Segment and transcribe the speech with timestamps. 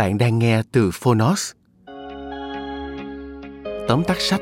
[0.00, 1.52] Bạn đang nghe từ Phonos.
[3.88, 4.40] Tóm tắt sách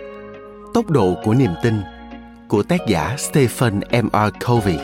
[0.74, 1.74] Tốc độ của niềm tin
[2.48, 4.46] của tác giả Stephen M.R.
[4.46, 4.76] Covey.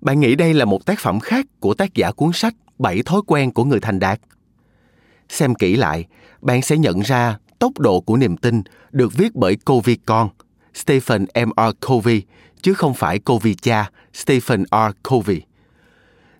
[0.00, 3.20] Bạn nghĩ đây là một tác phẩm khác của tác giả cuốn sách Bảy thói
[3.26, 4.20] quen của người thành đạt?
[5.28, 6.06] Xem kỹ lại,
[6.40, 10.28] bạn sẽ nhận ra tốc độ của niềm tin được viết bởi Covey con,
[10.74, 11.86] Stephen M.R.
[11.86, 12.22] Covey,
[12.62, 15.08] chứ không phải Covey cha, Stephen R.
[15.08, 15.42] Covey.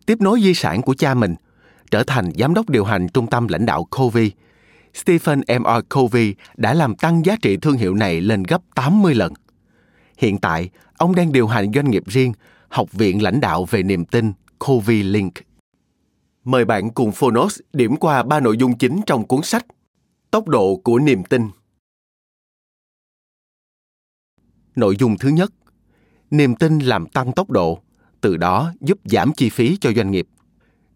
[0.06, 1.34] Tiếp nối di sản của cha mình,
[1.90, 4.30] trở thành giám đốc điều hành trung tâm lãnh đạo Covey,
[4.94, 5.62] Stephen M.
[5.62, 5.94] R.
[5.94, 9.32] Covey đã làm tăng giá trị thương hiệu này lên gấp 80 lần.
[10.18, 12.32] Hiện tại, ông đang điều hành doanh nghiệp riêng,
[12.68, 14.32] Học viện lãnh đạo về niềm tin
[14.66, 15.34] Covey Link.
[16.44, 19.66] Mời bạn cùng Phonos điểm qua ba nội dung chính trong cuốn sách
[20.30, 21.48] Tốc độ của niềm tin.
[24.76, 25.53] Nội dung thứ nhất,
[26.30, 27.78] niềm tin làm tăng tốc độ,
[28.20, 30.28] từ đó giúp giảm chi phí cho doanh nghiệp.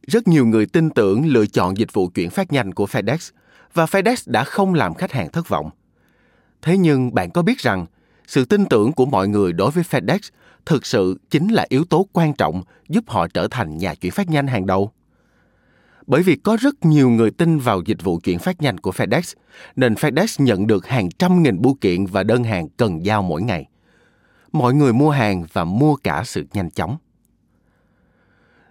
[0.06, 3.30] Rất nhiều người tin tưởng lựa chọn dịch vụ chuyển phát nhanh của FedEx
[3.74, 5.70] và FedEx đã không làm khách hàng thất vọng.
[6.62, 7.86] Thế nhưng bạn có biết rằng
[8.26, 10.18] sự tin tưởng của mọi người đối với FedEx
[10.66, 14.30] thực sự chính là yếu tố quan trọng giúp họ trở thành nhà chuyển phát
[14.30, 14.90] nhanh hàng đầu.
[16.06, 19.34] Bởi vì có rất nhiều người tin vào dịch vụ chuyển phát nhanh của FedEx,
[19.76, 23.42] nên FedEx nhận được hàng trăm nghìn bưu kiện và đơn hàng cần giao mỗi
[23.42, 23.66] ngày.
[24.54, 26.96] Mọi người mua hàng và mua cả sự nhanh chóng.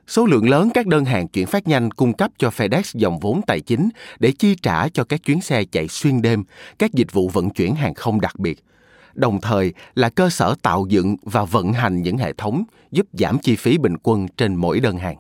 [0.08, 3.42] Số lượng lớn các đơn hàng chuyển phát nhanh cung cấp cho FedEx dòng vốn
[3.48, 3.90] tài chính
[4.20, 6.44] để chi trả cho các chuyến xe chạy xuyên đêm,
[6.80, 8.64] các dịch vụ vận chuyển hàng không đặc biệt,
[9.14, 13.40] đồng thời là cơ sở tạo dựng và vận hành những hệ thống giúp giảm
[13.40, 15.18] chi phí bình quân trên mỗi đơn hàng.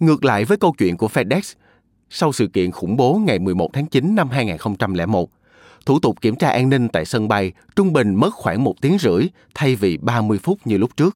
[0.00, 1.54] Ngược lại với câu chuyện của FedEx,
[2.10, 5.30] sau sự kiện khủng bố ngày 11 tháng 9 năm 2001,
[5.86, 8.98] thủ tục kiểm tra an ninh tại sân bay trung bình mất khoảng một tiếng
[9.00, 11.14] rưỡi thay vì 30 phút như lúc trước.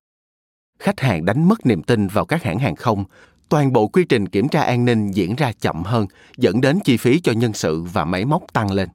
[0.79, 3.05] Khách hàng đánh mất niềm tin vào các hãng hàng không,
[3.49, 6.97] toàn bộ quy trình kiểm tra an ninh diễn ra chậm hơn, dẫn đến chi
[6.97, 8.89] phí cho nhân sự và máy móc tăng lên.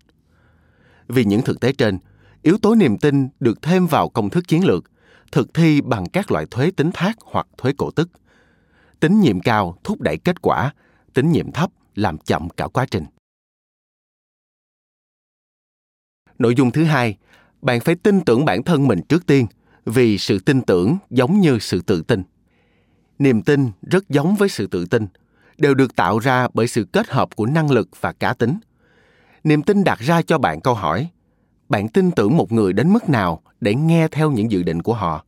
[1.08, 1.98] Vì những thực tế trên,
[2.42, 4.84] yếu tố niềm tin được thêm vào công thức chiến lược,
[5.32, 8.10] thực thi bằng các loại thuế tính thác hoặc thuế cổ tức.
[9.00, 10.74] Tính nhiệm cao thúc đẩy kết quả,
[11.14, 13.06] tính nhiệm thấp làm chậm cả quá trình.
[16.40, 17.18] Nội dung thứ hai,
[17.62, 19.48] bạn phải tin tưởng bản thân mình trước tiên,
[19.86, 22.24] vì sự tin tưởng giống như sự tự tin.
[23.20, 25.08] Niềm tin rất giống với sự tự tin,
[25.58, 28.60] đều được tạo ra bởi sự kết hợp của năng lực và cá tính.
[29.44, 31.10] Niềm tin đặt ra cho bạn câu hỏi,
[31.70, 34.94] bạn tin tưởng một người đến mức nào để nghe theo những dự định của
[34.94, 35.26] họ?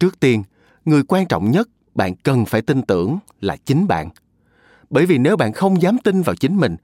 [0.00, 0.42] Trước tiên,
[0.84, 4.10] người quan trọng nhất bạn cần phải tin tưởng là chính bạn.
[4.90, 6.76] Bởi vì nếu bạn không dám tin vào chính mình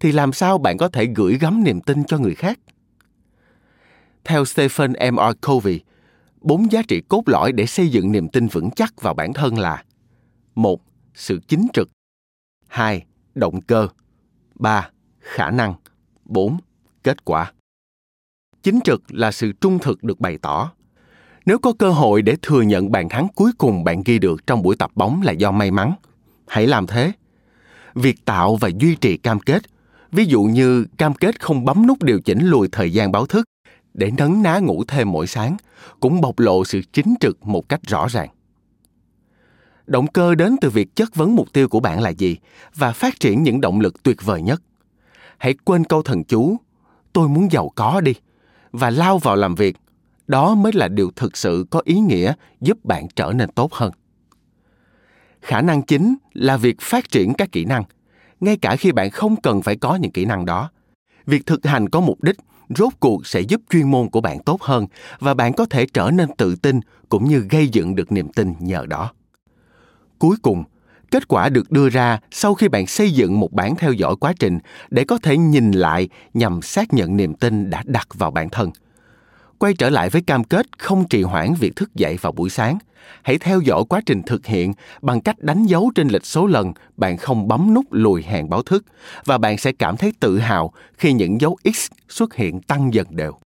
[0.00, 2.58] thì làm sao bạn có thể gửi gắm niềm tin cho người khác?
[4.30, 5.16] Theo Stephen M.
[5.16, 5.46] R.
[5.46, 5.80] Covey,
[6.40, 9.58] bốn giá trị cốt lõi để xây dựng niềm tin vững chắc vào bản thân
[9.58, 9.84] là
[10.54, 10.80] một
[11.14, 11.90] sự chính trực
[12.68, 13.04] hai
[13.34, 13.88] động cơ
[14.54, 14.90] ba
[15.20, 15.74] khả năng
[16.24, 16.58] bốn
[17.02, 17.52] kết quả
[18.62, 20.72] chính trực là sự trung thực được bày tỏ
[21.46, 24.62] nếu có cơ hội để thừa nhận bàn thắng cuối cùng bạn ghi được trong
[24.62, 25.92] buổi tập bóng là do may mắn
[26.46, 27.12] hãy làm thế
[27.94, 29.62] việc tạo và duy trì cam kết
[30.12, 33.44] ví dụ như cam kết không bấm nút điều chỉnh lùi thời gian báo thức
[33.94, 35.56] để nấn ná ngủ thêm mỗi sáng,
[36.00, 38.28] cũng bộc lộ sự chính trực một cách rõ ràng.
[39.86, 42.36] Động cơ đến từ việc chất vấn mục tiêu của bạn là gì
[42.74, 44.62] và phát triển những động lực tuyệt vời nhất.
[45.38, 46.56] Hãy quên câu thần chú,
[47.12, 48.14] tôi muốn giàu có đi,
[48.72, 49.76] và lao vào làm việc.
[50.26, 53.92] Đó mới là điều thực sự có ý nghĩa giúp bạn trở nên tốt hơn.
[55.40, 57.84] Khả năng chính là việc phát triển các kỹ năng,
[58.40, 60.70] ngay cả khi bạn không cần phải có những kỹ năng đó.
[61.26, 62.36] Việc thực hành có mục đích
[62.78, 64.86] rốt cuộc sẽ giúp chuyên môn của bạn tốt hơn
[65.18, 68.54] và bạn có thể trở nên tự tin cũng như gây dựng được niềm tin
[68.60, 69.12] nhờ đó.
[70.18, 70.64] Cuối cùng,
[71.10, 74.32] kết quả được đưa ra sau khi bạn xây dựng một bản theo dõi quá
[74.38, 74.58] trình
[74.90, 78.70] để có thể nhìn lại nhằm xác nhận niềm tin đã đặt vào bản thân
[79.60, 82.78] quay trở lại với cam kết không trì hoãn việc thức dậy vào buổi sáng.
[83.22, 84.72] Hãy theo dõi quá trình thực hiện
[85.02, 88.62] bằng cách đánh dấu trên lịch số lần bạn không bấm nút lùi hẹn báo
[88.62, 88.84] thức
[89.24, 93.06] và bạn sẽ cảm thấy tự hào khi những dấu x xuất hiện tăng dần
[93.10, 93.38] đều.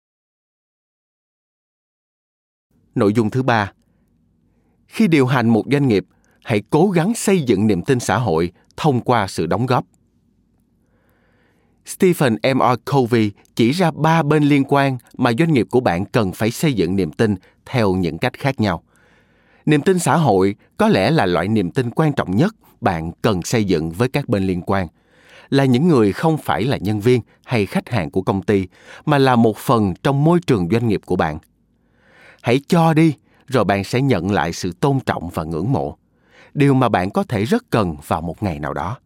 [2.94, 3.73] Nội dung thứ ba.
[4.87, 6.06] Khi điều hành một doanh nghiệp,
[6.44, 9.85] hãy cố gắng xây dựng niềm tin xã hội thông qua sự đóng góp.
[11.87, 12.58] Stephen M.
[12.58, 12.90] R.
[12.93, 16.73] Covey chỉ ra ba bên liên quan mà doanh nghiệp của bạn cần phải xây
[16.73, 17.34] dựng niềm tin
[17.67, 18.82] theo những cách khác nhau.
[19.67, 23.43] Niềm tin xã hội có lẽ là loại niềm tin quan trọng nhất bạn cần
[23.43, 24.88] xây dựng với các bên liên quan
[25.50, 28.67] là những người không phải là nhân viên hay khách hàng của công ty,
[29.05, 31.38] mà là một phần trong môi trường doanh nghiệp của bạn
[32.43, 33.14] hãy cho đi,
[33.46, 35.96] rồi bạn sẽ nhận lại sự tôn trọng và ngưỡng mộ
[36.55, 38.99] điều mà bạn có thể rất cần vào một ngày nào đó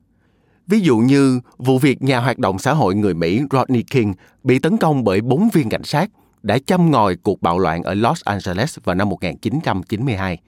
[0.66, 4.12] Ví dụ như vụ việc nhà hoạt động xã hội người Mỹ Rodney King
[4.44, 6.10] bị tấn công bởi bốn viên cảnh sát
[6.42, 10.38] đã châm ngòi cuộc bạo loạn ở Los Angeles vào năm 1992.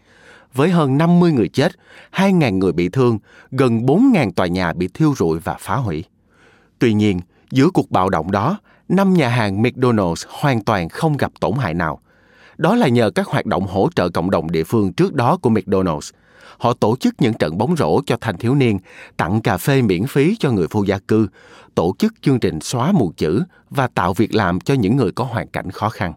[0.55, 1.73] Với hơn 50 người chết,
[2.13, 3.19] 2.000 người bị thương,
[3.51, 6.05] gần 4.000 tòa nhà bị thiêu rụi và phá hủy.
[6.79, 11.33] Tuy nhiên, giữa cuộc bạo động đó, năm nhà hàng McDonald's hoàn toàn không gặp
[11.41, 12.01] tổn hại nào.
[12.59, 15.51] Đó là nhờ các hoạt động hỗ trợ cộng đồng địa phương trước đó của
[15.51, 16.11] McDonald's–
[16.59, 18.79] họ tổ chức những trận bóng rổ cho thanh thiếu niên,
[19.17, 21.29] tặng cà phê miễn phí cho người vô gia cư,
[21.75, 25.25] tổ chức chương trình xóa mù chữ và tạo việc làm cho những người có
[25.25, 26.13] hoàn cảnh khó khăn.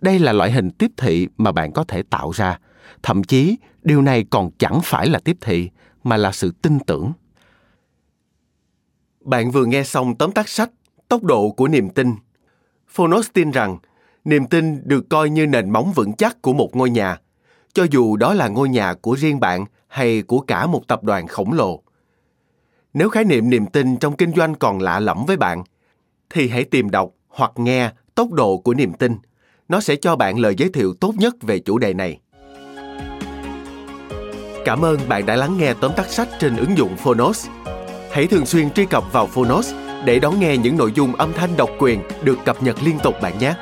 [0.00, 2.58] Đây là loại hình tiếp thị mà bạn có thể tạo ra,
[3.02, 5.70] thậm chí điều này còn chẳng phải là tiếp thị
[6.04, 7.12] mà là sự tin tưởng.
[9.20, 10.70] Bạn vừa nghe xong tóm tắt sách
[11.08, 12.14] Tốc độ của niềm tin.
[12.88, 13.78] Phonos tin rằng
[14.24, 17.16] niềm tin được coi như nền móng vững chắc của một ngôi nhà–
[17.74, 21.26] cho dù đó là ngôi nhà của riêng bạn hay của cả một tập đoàn
[21.26, 21.82] khổng lồ.
[22.94, 25.64] Nếu khái niệm niềm tin trong kinh doanh còn lạ lẫm với bạn,
[26.30, 29.16] thì hãy tìm đọc hoặc nghe Tốc độ của niềm tin.
[29.68, 32.20] Nó sẽ cho bạn lời giới thiệu tốt nhất về chủ đề này.
[34.64, 37.48] Cảm ơn bạn đã lắng nghe tóm tắt sách trên ứng dụng Phonos.
[38.10, 39.72] Hãy thường xuyên truy cập vào Phonos
[40.04, 43.14] để đón nghe những nội dung âm thanh độc quyền được cập nhật liên tục
[43.22, 43.54] bạn nhé.